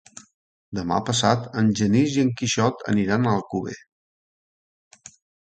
Demà 0.77 0.95
passat 1.09 1.45
en 1.61 1.69
Genís 1.79 2.15
i 2.15 2.23
en 2.29 2.31
Quixot 2.41 2.81
aniran 2.95 3.29
a 3.29 3.35
Alcover. 3.35 3.77